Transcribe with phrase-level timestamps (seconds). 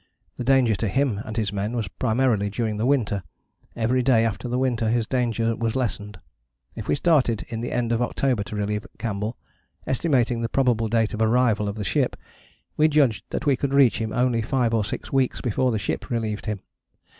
[0.37, 3.21] The danger to him and his men was primarily during the winter:
[3.75, 6.19] every day after the winter his danger was lessened.
[6.73, 9.37] If we started in the end of October to relieve Campbell,
[9.85, 12.15] estimating the probable date of arrival of the ship,
[12.77, 16.09] we judged that we could reach him only five or six weeks before the ship
[16.09, 16.61] relieved him.